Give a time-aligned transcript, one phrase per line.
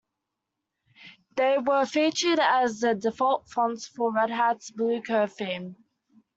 [1.37, 5.75] They were featured as the default fonts for Red Hat's Bluecurve theme.